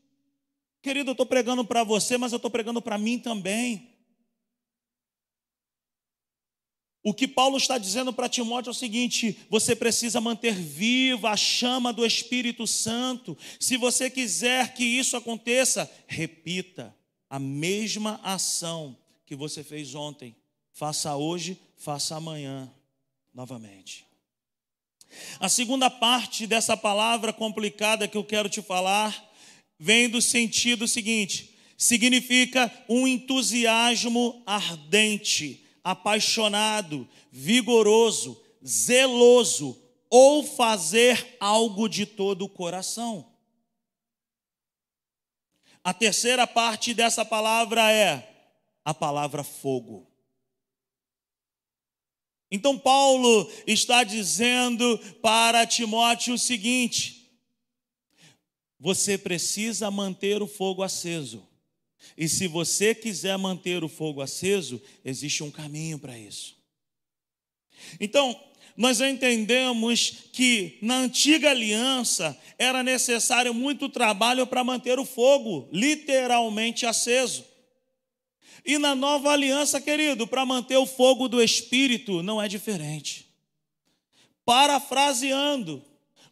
[0.84, 3.90] Querido, eu estou pregando para você, mas eu estou pregando para mim também.
[7.02, 11.36] O que Paulo está dizendo para Timóteo é o seguinte: você precisa manter viva a
[11.36, 13.36] chama do Espírito Santo.
[13.60, 16.96] Se você quiser que isso aconteça, repita
[17.28, 20.36] a mesma ação que você fez ontem.
[20.72, 22.72] Faça hoje, faça amanhã,
[23.34, 24.06] novamente.
[25.40, 29.28] A segunda parte dessa palavra complicada que eu quero te falar
[29.80, 42.06] vem do sentido seguinte: significa um entusiasmo ardente, apaixonado, vigoroso, zeloso, ou fazer algo de
[42.06, 43.26] todo o coração.
[45.84, 48.28] A terceira parte dessa palavra é
[48.84, 50.09] a palavra fogo.
[52.52, 57.30] Então, Paulo está dizendo para Timóteo o seguinte:
[58.80, 61.48] você precisa manter o fogo aceso.
[62.18, 66.56] E se você quiser manter o fogo aceso, existe um caminho para isso.
[68.00, 68.40] Então,
[68.76, 76.86] nós entendemos que na antiga aliança era necessário muito trabalho para manter o fogo literalmente
[76.86, 77.46] aceso.
[78.66, 83.28] E na nova aliança, querido, para manter o fogo do Espírito não é diferente.
[84.46, 85.84] Parafraseando,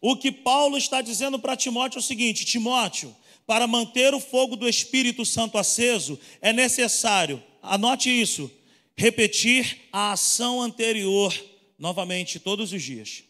[0.02, 4.56] o que Paulo está dizendo para Timóteo é o seguinte: Timóteo, para manter o fogo
[4.56, 8.52] do Espírito Santo aceso, é necessário, anote isso,
[8.96, 11.34] repetir a ação anterior
[11.78, 13.24] novamente todos os dias.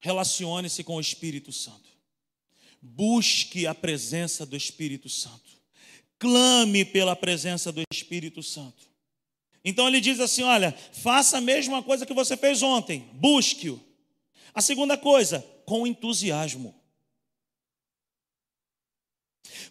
[0.00, 1.90] Relacione-se com o Espírito Santo.
[2.82, 5.49] Busque a presença do Espírito Santo
[6.20, 8.88] clame pela presença do Espírito Santo.
[9.64, 13.80] Então ele diz assim: olha, faça a mesma coisa que você fez ontem, busque-o.
[14.54, 16.74] A segunda coisa, com entusiasmo.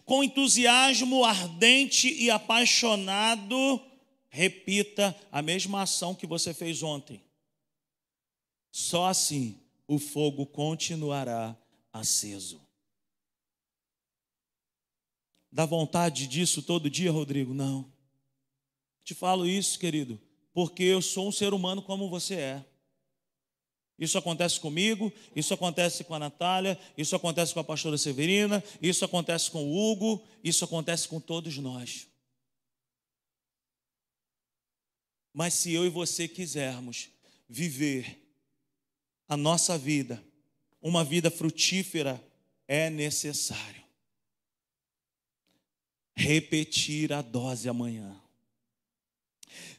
[0.04, 3.82] Com entusiasmo ardente e apaixonado,
[4.30, 7.22] repita a mesma ação que você fez ontem.
[8.72, 11.56] Só assim o fogo continuará
[11.92, 12.69] aceso.
[15.52, 17.54] Dá vontade disso todo dia, Rodrigo?
[17.54, 17.92] Não.
[19.04, 20.22] Te falo isso, querido,
[20.54, 22.66] porque eu sou um ser humano como você é.
[23.98, 29.04] Isso acontece comigo, isso acontece com a Natália, isso acontece com a pastora Severina, isso
[29.04, 32.08] acontece com o Hugo, isso acontece com todos nós.
[35.34, 37.10] Mas se eu e você quisermos
[37.48, 38.26] viver
[39.28, 40.24] a nossa vida,
[40.82, 42.24] uma vida frutífera,
[42.68, 43.89] é necessário
[46.20, 48.14] repetir a dose amanhã.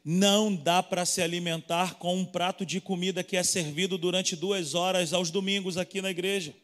[0.03, 4.74] Não dá para se alimentar com um prato de comida que é servido durante duas
[4.74, 6.55] horas aos domingos aqui na igreja,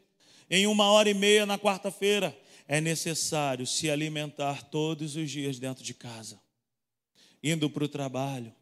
[0.48, 2.36] em uma hora e meia na quarta-feira.
[2.66, 6.40] É necessário se alimentar todos os dias dentro de casa,
[7.42, 8.52] indo para o trabalho,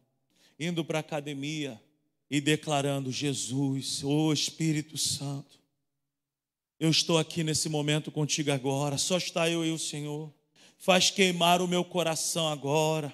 [0.59, 1.81] indo para a academia
[2.29, 5.57] e declarando: Jesus, ô oh Espírito Santo,
[6.77, 10.34] eu estou aqui nesse momento contigo agora, só está eu e o Senhor
[10.85, 13.11] faz queimar o meu coração agora.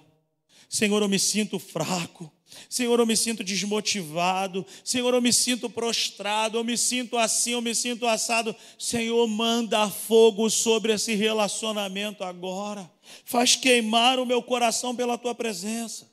[0.67, 2.29] Senhor, eu me sinto fraco.
[2.69, 4.65] Senhor, eu me sinto desmotivado.
[4.83, 6.57] Senhor, eu me sinto prostrado.
[6.57, 8.53] Eu me sinto assim, eu me sinto assado.
[8.77, 12.91] Senhor, manda fogo sobre esse relacionamento agora.
[13.23, 16.10] Faz queimar o meu coração pela tua presença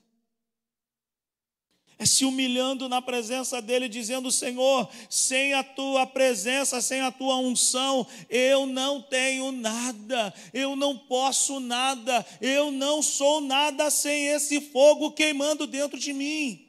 [1.98, 7.36] é se humilhando na presença dele, dizendo: Senhor, sem a tua presença, sem a tua
[7.38, 14.60] unção, eu não tenho nada, eu não posso nada, eu não sou nada sem esse
[14.60, 16.64] fogo queimando dentro de mim.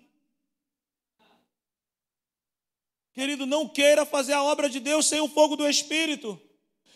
[3.14, 6.42] Querido, não queira fazer a obra de Deus sem o fogo do Espírito.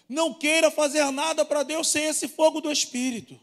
[0.09, 3.39] Não queira fazer nada para Deus sem esse fogo do Espírito.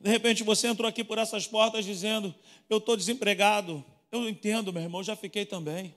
[0.00, 2.34] De repente você entrou aqui por essas portas dizendo:
[2.70, 3.84] Eu estou desempregado.
[4.10, 5.94] Eu entendo, meu irmão, já fiquei também.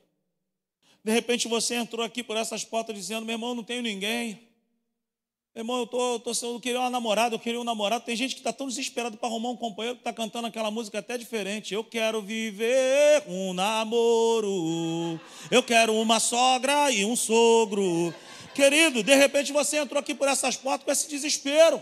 [1.03, 4.51] De repente você entrou aqui por essas portas dizendo: Meu irmão, não tenho ninguém.
[5.53, 8.05] Meu irmão, eu, tô, eu, tô, eu queria uma namorada, eu queria um namorado.
[8.05, 10.99] Tem gente que está tão desesperado para arrumar um companheiro que está cantando aquela música
[10.99, 11.73] até diferente.
[11.73, 15.19] Eu quero viver um namoro.
[15.51, 18.13] Eu quero uma sogra e um sogro.
[18.55, 21.81] Querido, de repente você entrou aqui por essas portas com esse desespero.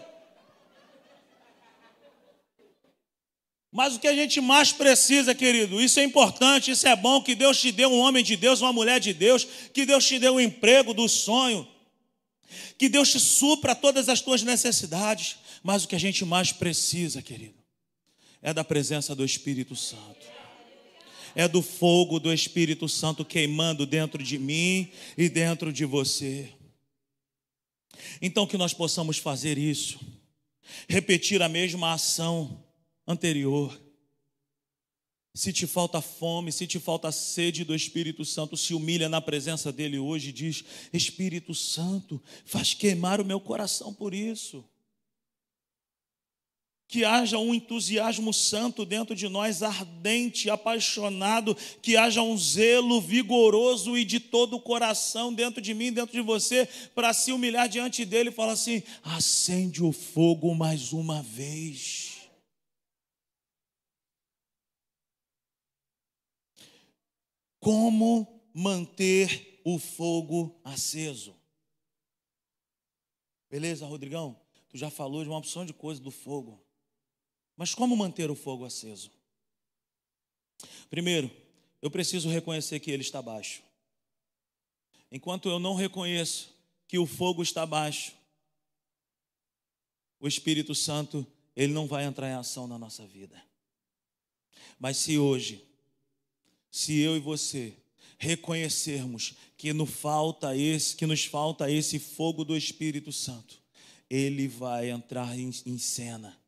[3.71, 7.35] Mas o que a gente mais precisa, querido, isso é importante, isso é bom, que
[7.35, 10.35] Deus te deu um homem de Deus, uma mulher de Deus, que Deus te deu
[10.35, 11.67] um emprego do sonho,
[12.77, 15.37] que Deus te supra todas as tuas necessidades.
[15.61, 17.59] Mas o que a gente mais precisa, querido,
[18.41, 20.27] é da presença do Espírito Santo.
[21.35, 26.49] É do fogo do Espírito Santo queimando dentro de mim e dentro de você.
[28.19, 29.99] Então que nós possamos fazer isso,
[30.87, 32.63] repetir a mesma ação
[33.09, 33.81] anterior.
[35.33, 39.71] Se te falta fome, se te falta sede do Espírito Santo, se humilha na presença
[39.71, 44.63] dele hoje e diz: Espírito Santo, faz queimar o meu coração por isso
[46.89, 53.95] que haja um entusiasmo santo dentro de nós, ardente, apaixonado, que haja um zelo vigoroso
[53.95, 58.03] e de todo o coração dentro de mim, dentro de você, para se humilhar diante
[58.03, 62.18] dele e falar assim: acende o fogo mais uma vez.
[67.69, 71.35] Como manter o fogo aceso?
[73.47, 74.35] Beleza, Rodrigão?
[74.69, 76.59] Tu já falou de uma opção de coisa do fogo.
[77.55, 79.11] Mas como manter o fogo aceso?
[80.89, 81.29] Primeiro,
[81.79, 83.61] eu preciso reconhecer que ele está baixo.
[85.11, 86.51] Enquanto eu não reconheço
[86.87, 88.15] que o fogo está baixo,
[90.19, 91.23] o Espírito Santo,
[91.55, 93.39] ele não vai entrar em ação na nossa vida.
[94.79, 95.68] Mas se hoje,
[96.71, 97.73] se eu e você
[98.17, 103.59] reconhecermos que nos falta esse, que nos falta esse fogo do Espírito Santo,
[104.09, 106.39] ele vai entrar em, em cena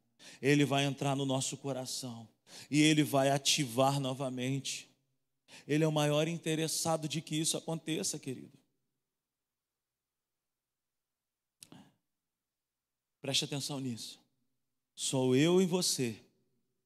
[0.42, 2.28] ele vai entrar no nosso coração
[2.70, 4.90] e ele vai ativar novamente.
[5.68, 8.58] Ele é o maior interessado de que isso aconteça, querido.
[13.22, 14.20] Preste atenção nisso.
[14.96, 16.16] Sou eu e você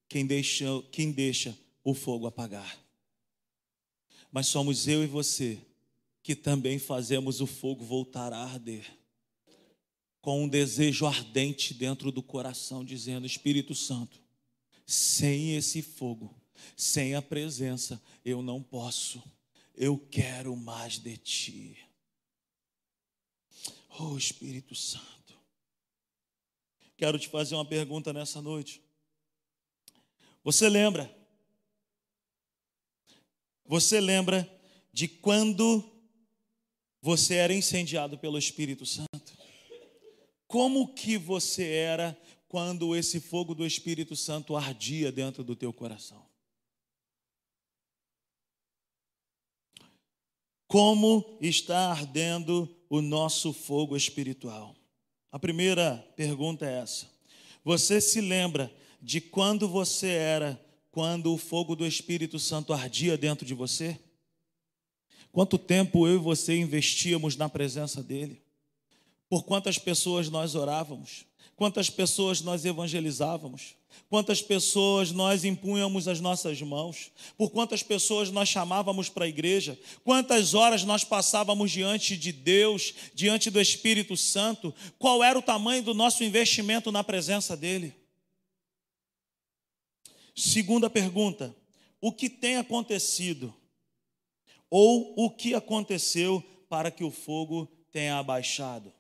[0.10, 2.85] quem deixa, quem deixa o fogo apagar.
[4.36, 5.58] Mas somos eu e você
[6.22, 8.86] que também fazemos o fogo voltar a arder
[10.20, 14.22] com um desejo ardente dentro do coração, dizendo: Espírito Santo,
[14.86, 16.36] sem esse fogo,
[16.76, 19.24] sem a presença, eu não posso,
[19.74, 21.78] eu quero mais de ti.
[23.98, 25.34] Oh Espírito Santo,
[26.98, 28.82] quero te fazer uma pergunta nessa noite.
[30.44, 31.25] Você lembra?
[33.66, 34.50] Você lembra
[34.94, 35.84] de quando
[37.02, 39.34] você era incendiado pelo Espírito Santo?
[40.48, 46.26] Como que você era quando esse fogo do Espírito Santo ardia dentro do teu coração?
[50.68, 54.76] Como está ardendo o nosso fogo espiritual?
[55.32, 57.12] A primeira pergunta é essa.
[57.64, 60.65] Você se lembra de quando você era
[60.96, 64.00] quando o fogo do Espírito Santo ardia dentro de você?
[65.32, 68.46] Quanto tempo eu e você investíamos na presença dele?
[69.30, 71.26] por quantas pessoas nós orávamos,
[71.56, 73.76] quantas pessoas nós evangelizávamos,
[74.10, 79.80] quantas pessoas nós impunhamos as nossas mãos, por quantas pessoas nós chamávamos para a igreja,
[80.04, 85.84] quantas horas nós passávamos diante de Deus, diante do Espírito Santo, qual era o tamanho
[85.84, 87.94] do nosso investimento na presença dEle.
[90.36, 91.56] Segunda pergunta:
[92.02, 93.56] o que tem acontecido?
[94.70, 98.92] Ou o que aconteceu para que o fogo tenha abaixado?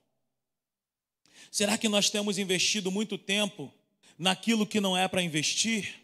[1.51, 3.71] Será que nós temos investido muito tempo
[4.17, 6.01] naquilo que não é para investir?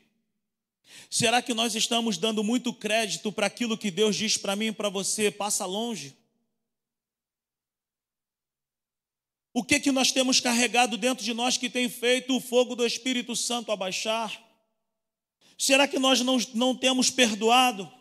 [1.10, 4.72] Será que nós estamos dando muito crédito para aquilo que Deus diz para mim e
[4.74, 5.32] para você?
[5.32, 6.16] Passa longe.
[9.54, 12.86] O que que nós temos carregado dentro de nós que tem feito o fogo do
[12.86, 14.51] Espírito Santo abaixar?
[15.62, 17.91] Será que nós não, não temos perdoado?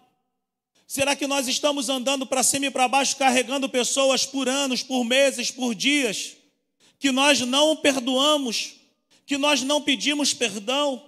[0.87, 5.05] Será que nós estamos andando para cima e para baixo carregando pessoas por anos, por
[5.05, 6.41] meses, por dias?
[7.01, 8.75] que nós não perdoamos,
[9.25, 11.03] que nós não pedimos perdão.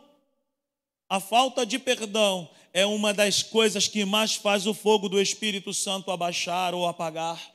[1.06, 5.74] A falta de perdão é uma das coisas que mais faz o fogo do Espírito
[5.74, 7.51] Santo abaixar ou apagar.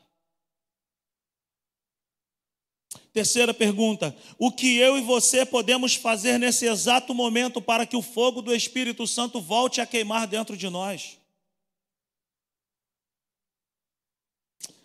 [3.13, 8.01] Terceira pergunta: o que eu e você podemos fazer nesse exato momento para que o
[8.01, 11.17] fogo do Espírito Santo volte a queimar dentro de nós?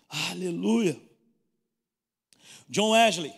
[0.09, 0.99] Aleluia.
[2.69, 3.33] John Wesley,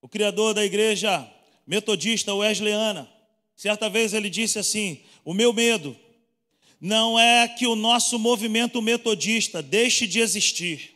[0.00, 1.30] o criador da igreja
[1.66, 3.10] metodista Wesleyana,
[3.54, 5.96] certa vez ele disse assim: O meu medo
[6.80, 10.91] não é que o nosso movimento metodista deixe de existir.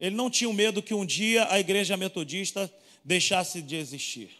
[0.00, 2.72] Ele não tinha medo que um dia a igreja metodista
[3.04, 4.30] deixasse de existir.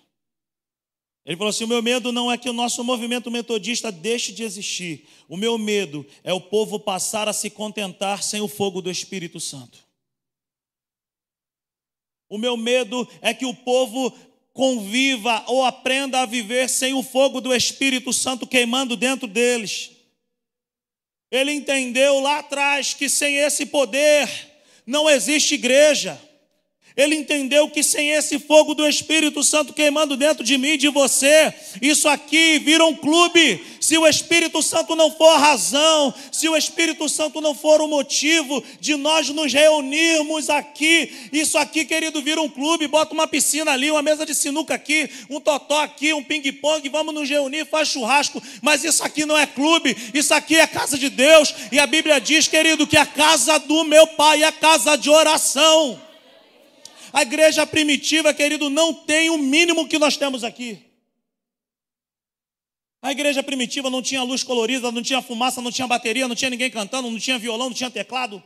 [1.24, 4.42] Ele falou assim: o meu medo não é que o nosso movimento metodista deixe de
[4.42, 5.06] existir.
[5.28, 9.38] O meu medo é o povo passar a se contentar sem o fogo do Espírito
[9.38, 9.78] Santo.
[12.28, 14.16] O meu medo é que o povo
[14.54, 19.90] conviva ou aprenda a viver sem o fogo do Espírito Santo queimando dentro deles.
[21.30, 24.49] Ele entendeu lá atrás que sem esse poder
[24.90, 26.20] não existe igreja.
[27.00, 30.88] Ele entendeu que sem esse fogo do Espírito Santo queimando dentro de mim e de
[30.88, 33.64] você, isso aqui vira um clube.
[33.80, 37.88] Se o Espírito Santo não for a razão, se o Espírito Santo não for o
[37.88, 42.86] motivo de nós nos reunirmos aqui, isso aqui, querido, vira um clube.
[42.86, 47.14] Bota uma piscina ali, uma mesa de sinuca aqui, um totó aqui, um ping-pong, vamos
[47.14, 48.42] nos reunir, faz churrasco.
[48.60, 51.54] Mas isso aqui não é clube, isso aqui é casa de Deus.
[51.72, 56.09] E a Bíblia diz, querido, que a casa do meu pai é casa de oração.
[57.12, 60.90] A igreja primitiva, querido, não tem o mínimo que nós temos aqui.
[63.02, 66.50] A igreja primitiva não tinha luz colorida, não tinha fumaça, não tinha bateria, não tinha
[66.50, 68.42] ninguém cantando, não tinha violão, não tinha teclado,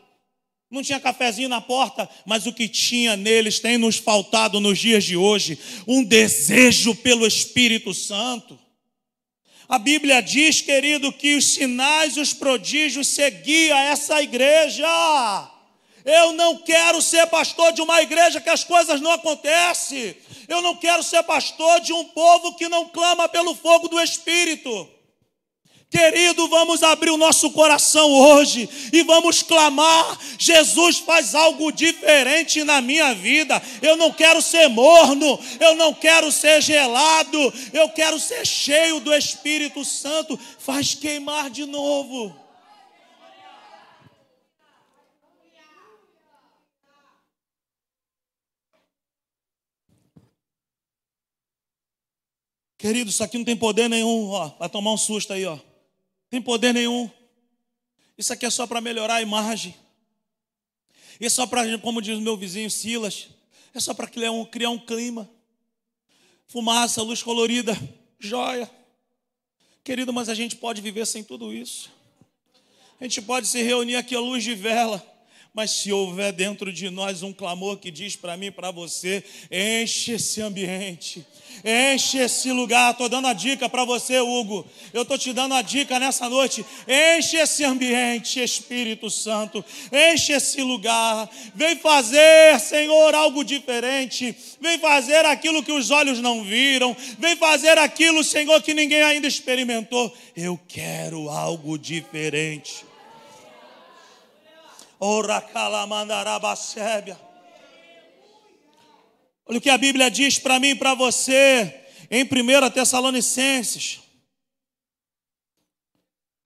[0.71, 5.03] não tinha cafezinho na porta, mas o que tinha neles tem nos faltado nos dias
[5.05, 5.59] de hoje
[5.89, 8.59] um desejo pelo Espírito Santo.
[9.69, 14.87] A Bíblia diz, querido, que os sinais e os prodígios seguiam essa igreja.
[16.05, 20.15] Eu não quero ser pastor de uma igreja que as coisas não acontecem.
[20.47, 24.91] Eu não quero ser pastor de um povo que não clama pelo fogo do Espírito.
[25.91, 30.19] Querido, vamos abrir o nosso coração hoje e vamos clamar.
[30.37, 33.63] Jesus faz algo diferente na minha vida.
[33.81, 39.15] Eu não quero ser morno, eu não quero ser gelado, eu quero ser cheio do
[39.15, 40.39] Espírito Santo.
[40.59, 42.44] Faz queimar de novo.
[52.85, 55.59] Querido, isso aqui não tem poder nenhum, ó, vai tomar um susto aí, ó.
[56.29, 57.11] Tem poder nenhum.
[58.19, 59.75] Isso aqui é só para melhorar a imagem.
[61.19, 63.29] Isso é só para, como diz meu vizinho Silas,
[63.73, 65.31] é só para criar um, criar um clima.
[66.47, 67.75] Fumaça, luz colorida,
[68.19, 68.71] joia.
[69.83, 71.91] Querido, mas a gente pode viver sem tudo isso.
[73.01, 75.03] A gente pode se reunir aqui à luz de vela
[75.55, 80.15] mas se houver dentro de nós um clamor que diz para mim, para você, enche
[80.15, 81.25] esse ambiente,
[81.65, 82.91] enche esse lugar.
[82.91, 84.67] Estou dando a dica para você, Hugo.
[84.93, 86.67] Eu estou te dando a dica nessa noite.
[86.89, 89.65] Enche esse ambiente, Espírito Santo.
[89.93, 91.31] Enche esse lugar.
[91.55, 94.35] Vem fazer, Senhor, algo diferente.
[94.61, 96.97] Vem fazer aquilo que os olhos não viram.
[97.17, 100.13] Vem fazer aquilo, Senhor, que ninguém ainda experimentou.
[100.37, 102.94] Eu quero algo diferente.
[109.45, 114.01] Olha o que a Bíblia diz para mim e para você em 1 Tessalonicenses.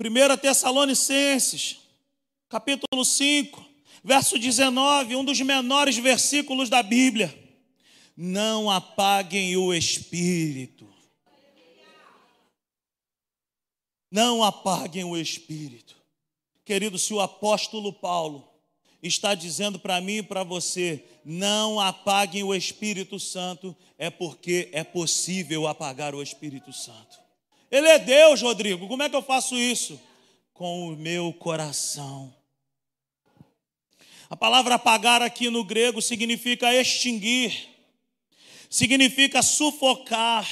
[0.01, 1.79] 1 Tessalonicenses,
[2.49, 3.65] capítulo 5,
[4.03, 7.33] verso 19, um dos menores versículos da Bíblia.
[8.17, 10.93] Não apaguem o espírito.
[14.11, 15.97] Não apaguem o espírito.
[16.65, 18.48] Querido, se o apóstolo Paulo
[19.03, 24.83] está dizendo para mim e para você: não apaguem o Espírito Santo, é porque é
[24.83, 27.19] possível apagar o Espírito Santo.
[27.71, 28.89] Ele é Deus, Rodrigo.
[28.89, 30.01] Como é que eu faço isso?
[30.53, 32.35] Com o meu coração.
[34.31, 37.69] A palavra apagar aqui no grego significa extinguir,
[38.69, 40.47] significa sufocar,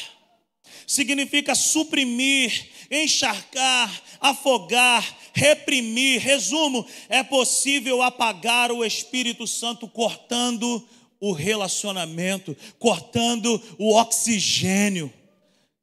[0.86, 6.20] significa suprimir, encharcar, afogar, reprimir.
[6.20, 10.87] Resumo: é possível apagar o Espírito Santo cortando
[11.20, 15.12] o relacionamento, cortando o oxigênio.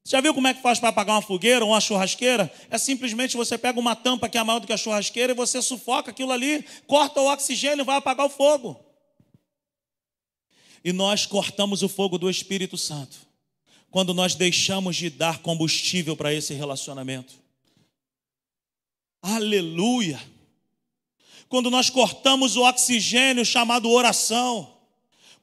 [0.05, 2.51] Já viu como é que faz para apagar uma fogueira ou uma churrasqueira?
[2.69, 5.61] É simplesmente você pega uma tampa que é maior do que a churrasqueira e você
[5.61, 8.77] sufoca aquilo ali, corta o oxigênio vai apagar o fogo.
[10.83, 13.22] E nós cortamos o fogo do Espírito Santo
[13.93, 17.35] quando nós deixamos de dar combustível para esse relacionamento.
[19.21, 20.19] Aleluia.
[21.47, 24.75] Quando nós cortamos o oxigênio chamado oração,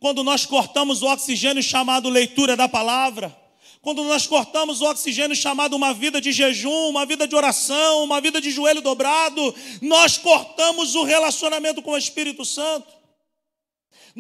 [0.01, 3.39] quando nós cortamos o oxigênio chamado leitura da palavra,
[3.81, 8.21] quando nós cortamos o oxigênio chamado uma vida de jejum, uma vida de oração, uma
[8.21, 13.00] vida de joelho dobrado, nós cortamos o relacionamento com o Espírito Santo.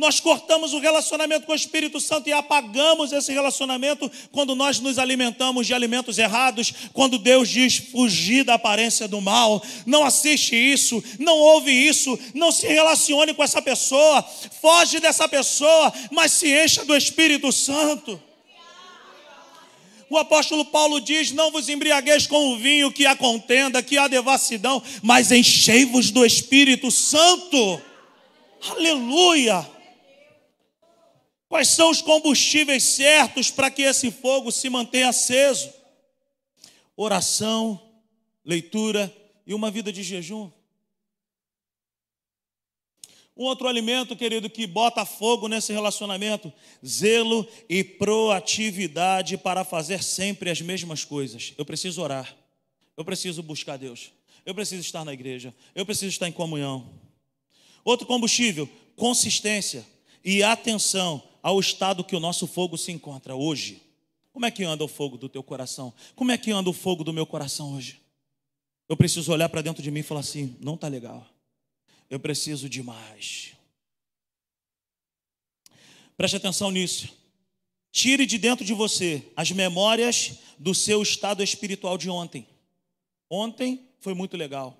[0.01, 4.98] Nós cortamos o relacionamento com o Espírito Santo e apagamos esse relacionamento quando nós nos
[4.98, 9.62] alimentamos de alimentos errados, quando Deus diz fugir da aparência do mal.
[9.84, 14.22] Não assiste isso, não ouve isso, não se relacione com essa pessoa,
[14.62, 18.18] foge dessa pessoa, mas se encha do Espírito Santo.
[20.09, 24.09] O apóstolo Paulo diz: Não vos embriagueis com o vinho que há contenda, que há
[24.09, 27.82] devassidão, mas enchei-vos do Espírito Santo.
[28.66, 29.78] Aleluia!
[31.51, 35.68] Quais são os combustíveis certos para que esse fogo se mantenha aceso?
[36.96, 37.90] Oração,
[38.44, 39.12] leitura
[39.44, 40.48] e uma vida de jejum.
[43.36, 46.53] Um outro alimento, querido, que bota fogo nesse relacionamento:
[46.86, 51.53] zelo e proatividade para fazer sempre as mesmas coisas.
[51.59, 52.32] Eu preciso orar,
[52.96, 54.12] eu preciso buscar Deus,
[54.46, 56.88] eu preciso estar na igreja, eu preciso estar em comunhão.
[57.84, 59.84] Outro combustível: consistência
[60.24, 63.82] e atenção ao estado que o nosso fogo se encontra hoje.
[64.32, 65.93] Como é que anda o fogo do teu coração?
[66.14, 68.01] Como é que anda o fogo do meu coração hoje?
[68.88, 71.26] Eu preciso olhar para dentro de mim e falar assim: não está legal.
[72.09, 73.53] Eu preciso de mais.
[76.16, 77.09] Preste atenção nisso.
[77.93, 82.47] Tire de dentro de você as memórias do seu estado espiritual de ontem.
[83.28, 84.76] Ontem foi muito legal.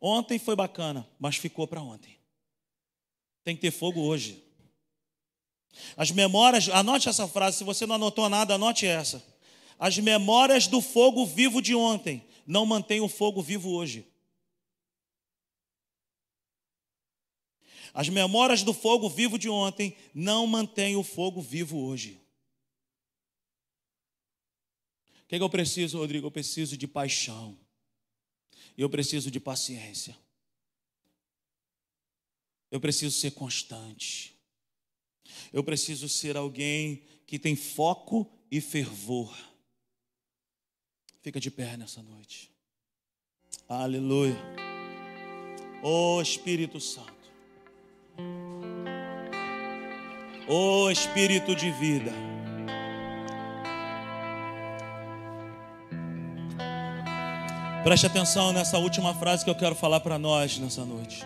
[0.00, 2.16] Ontem foi bacana, mas ficou para ontem.
[3.44, 4.42] Tem que ter fogo hoje.
[5.96, 9.24] As memórias, anote essa frase, se você não anotou nada, anote essa.
[9.78, 14.06] As memórias do fogo vivo de ontem não mantêm o fogo vivo hoje.
[17.92, 22.20] As memórias do fogo vivo de ontem não mantêm o fogo vivo hoje.
[25.24, 26.26] O que, é que eu preciso, Rodrigo?
[26.26, 27.58] Eu preciso de paixão.
[28.76, 30.16] Eu preciso de paciência.
[32.70, 34.37] Eu preciso ser constante.
[35.52, 39.36] Eu preciso ser alguém que tem foco e fervor.
[41.20, 42.50] Fica de pé nessa noite.
[43.68, 44.36] Aleluia.
[45.82, 47.12] Oh Espírito Santo.
[50.48, 52.12] Oh Espírito de vida.
[57.84, 61.24] Preste atenção nessa última frase que eu quero falar para nós nessa noite.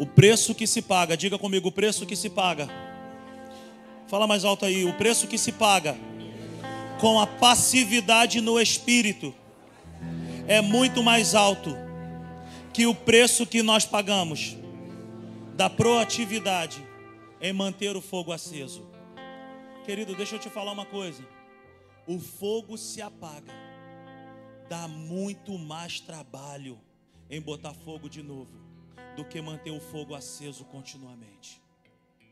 [0.00, 2.66] O preço que se paga, diga comigo, o preço que se paga.
[4.06, 5.94] Fala mais alto aí, o preço que se paga
[6.98, 9.34] com a passividade no espírito
[10.48, 11.76] é muito mais alto
[12.72, 14.56] que o preço que nós pagamos
[15.54, 16.82] da proatividade
[17.38, 18.88] em manter o fogo aceso.
[19.84, 21.22] Querido, deixa eu te falar uma coisa.
[22.06, 23.52] O fogo se apaga.
[24.66, 26.80] Dá muito mais trabalho
[27.28, 28.59] em botar fogo de novo
[29.20, 31.62] do que manter o fogo aceso continuamente.